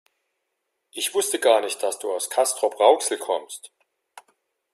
Ich 0.93 1.13
wusste 1.13 1.37
gar 1.37 1.61
nicht, 1.61 1.83
dass 1.83 1.99
du 1.99 2.11
aus 2.11 2.31
Castrop-Rauxel 2.31 3.19
kommst 3.19 3.71